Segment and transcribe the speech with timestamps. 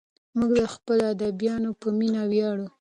[0.37, 2.65] موږ د خپلو ادیبانو په مینه ویاړو.